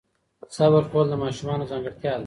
صبر 0.57 0.83
کول 0.91 1.05
د 1.09 1.13
ماشومانو 1.23 1.69
ځانګړتیا 1.71 2.11
ده. 2.17 2.19